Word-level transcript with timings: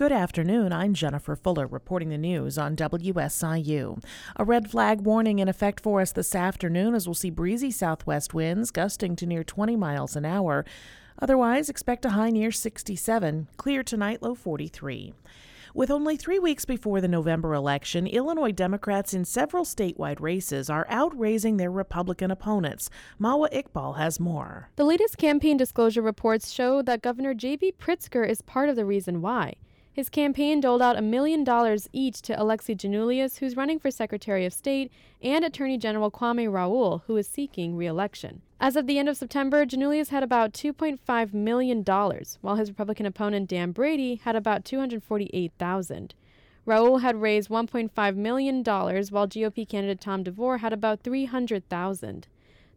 Good 0.00 0.12
afternoon. 0.12 0.72
I'm 0.72 0.94
Jennifer 0.94 1.36
Fuller 1.36 1.66
reporting 1.66 2.08
the 2.08 2.16
news 2.16 2.56
on 2.56 2.74
WSIU. 2.74 4.02
A 4.34 4.44
red 4.46 4.70
flag 4.70 5.02
warning 5.02 5.40
in 5.40 5.46
effect 5.46 5.78
for 5.82 6.00
us 6.00 6.10
this 6.10 6.34
afternoon 6.34 6.94
as 6.94 7.06
we'll 7.06 7.12
see 7.12 7.28
breezy 7.28 7.70
southwest 7.70 8.32
winds 8.32 8.70
gusting 8.70 9.14
to 9.16 9.26
near 9.26 9.44
20 9.44 9.76
miles 9.76 10.16
an 10.16 10.24
hour. 10.24 10.64
Otherwise, 11.20 11.68
expect 11.68 12.06
a 12.06 12.10
high 12.16 12.30
near 12.30 12.50
67. 12.50 13.48
Clear 13.58 13.82
tonight, 13.82 14.22
low 14.22 14.34
43. 14.34 15.12
With 15.74 15.90
only 15.90 16.16
three 16.16 16.38
weeks 16.38 16.64
before 16.64 17.02
the 17.02 17.06
November 17.06 17.52
election, 17.52 18.06
Illinois 18.06 18.52
Democrats 18.52 19.12
in 19.12 19.26
several 19.26 19.64
statewide 19.64 20.18
races 20.18 20.70
are 20.70 20.86
outraising 20.88 21.58
their 21.58 21.70
Republican 21.70 22.30
opponents. 22.30 22.88
Mawa 23.20 23.52
Iqbal 23.52 23.98
has 23.98 24.18
more. 24.18 24.70
The 24.76 24.84
latest 24.84 25.18
campaign 25.18 25.58
disclosure 25.58 26.00
reports 26.00 26.52
show 26.52 26.80
that 26.80 27.02
Governor 27.02 27.34
J.B. 27.34 27.74
Pritzker 27.78 28.26
is 28.26 28.40
part 28.40 28.70
of 28.70 28.76
the 28.76 28.86
reason 28.86 29.20
why. 29.20 29.56
His 30.00 30.08
campaign 30.08 30.62
doled 30.62 30.80
out 30.80 30.96
a 30.96 31.02
million 31.02 31.44
dollars 31.44 31.86
each 31.92 32.22
to 32.22 32.34
Alexi 32.34 32.74
Giannoulias, 32.74 33.38
who's 33.38 33.54
running 33.54 33.78
for 33.78 33.90
Secretary 33.90 34.46
of 34.46 34.54
State, 34.54 34.90
and 35.20 35.44
Attorney 35.44 35.76
General 35.76 36.10
Kwame 36.10 36.50
Raoul, 36.50 37.02
who 37.06 37.18
is 37.18 37.28
seeking 37.28 37.76
re-election. 37.76 38.40
As 38.58 38.76
of 38.76 38.86
the 38.86 38.98
end 38.98 39.10
of 39.10 39.18
September, 39.18 39.66
Giannoulias 39.66 40.08
had 40.08 40.22
about 40.22 40.54
$2.5 40.54 41.34
million, 41.34 41.84
while 41.84 42.56
his 42.56 42.70
Republican 42.70 43.04
opponent 43.04 43.50
Dan 43.50 43.72
Brady 43.72 44.14
had 44.24 44.36
about 44.36 44.64
248,000. 44.64 46.14
Raoul 46.64 46.98
had 47.00 47.20
raised 47.20 47.50
$1.5 47.50 48.16
million, 48.16 48.64
while 48.64 49.28
GOP 49.28 49.68
candidate 49.68 50.00
Tom 50.00 50.22
DeVore 50.22 50.58
had 50.58 50.72
about 50.72 51.02
300,000. 51.02 52.26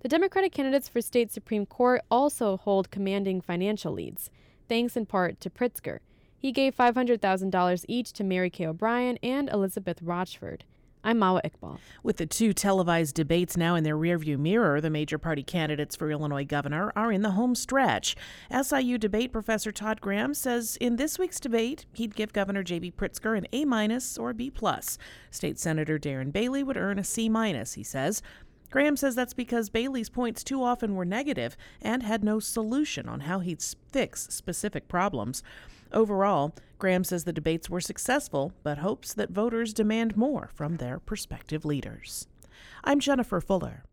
The 0.02 0.10
Democratic 0.10 0.52
candidates 0.52 0.90
for 0.90 1.00
state 1.00 1.32
Supreme 1.32 1.66
Court 1.66 2.02
also 2.12 2.58
hold 2.58 2.92
commanding 2.92 3.40
financial 3.40 3.94
leads, 3.94 4.30
thanks 4.68 4.98
in 4.98 5.06
part 5.06 5.40
to 5.40 5.50
Pritzker. 5.50 6.00
He 6.44 6.52
gave 6.52 6.76
$500,000 6.76 7.86
each 7.88 8.12
to 8.12 8.22
Mary 8.26 8.50
Kay 8.50 8.68
O'Brien 8.68 9.18
and 9.24 9.48
Elizabeth 9.48 10.02
Rochford. 10.02 10.66
I'm 11.02 11.18
Mawa 11.18 11.40
Iqbal. 11.42 11.80
With 12.04 12.18
the 12.18 12.26
two 12.26 12.52
televised 12.52 13.16
debates 13.16 13.56
now 13.56 13.76
in 13.76 13.86
their 13.86 13.96
rearview 13.96 14.38
mirror, 14.38 14.82
the 14.82 14.90
major 14.90 15.18
party 15.18 15.42
candidates 15.42 15.96
for 15.96 16.12
Illinois 16.12 16.44
governor 16.44 16.92
are 16.98 17.14
in 17.14 17.22
the 17.22 17.32
home 17.32 17.56
stretch. 17.56 18.18
SIU 18.52 18.98
debate 18.98 19.32
professor 19.32 19.72
Todd 19.72 20.02
Graham 20.02 20.34
says 20.34 20.78
in 20.82 20.98
this 20.98 21.18
week's 21.18 21.40
debate, 21.40 21.86
he'd 21.94 22.14
give 22.14 22.34
Governor 22.34 22.62
J.B. 22.62 22.92
Pritzker 22.92 23.38
an 23.38 23.48
A 23.54 23.64
minus 23.64 24.18
or 24.18 24.34
B 24.34 24.50
plus. 24.50 24.98
State 25.32 25.58
Senator 25.58 25.98
Darren 25.98 26.34
Bailey 26.34 26.62
would 26.62 26.76
earn 26.76 27.00
a 27.00 27.06
C 27.06 27.30
minus, 27.30 27.76
he 27.76 27.84
says. 27.84 28.22
Graham 28.74 28.98
says 28.98 29.14
that's 29.14 29.36
because 29.36 29.70
Bailey's 29.70 30.10
points 30.10 30.44
too 30.44 30.64
often 30.64 30.96
were 30.96 31.06
negative 31.06 31.56
and 31.80 32.02
had 32.02 32.24
no 32.24 32.40
solution 32.40 33.08
on 33.08 33.20
how 33.20 33.38
he'd 33.38 33.62
fix 33.62 34.28
specific 34.32 34.88
problems. 34.88 35.44
Overall, 35.92 36.56
Graham 36.80 37.04
says 37.04 37.24
the 37.24 37.32
debates 37.32 37.70
were 37.70 37.80
successful, 37.80 38.52
but 38.64 38.80
hopes 38.80 39.14
that 39.14 39.30
voters 39.30 39.76
demand 39.76 40.18
more 40.18 40.50
from 40.56 40.78
their 40.78 40.98
prospective 40.98 41.64
leaders. 41.64 42.28
I'm 42.84 43.00
Jennifer 43.00 43.40
Fuller. 43.40 43.84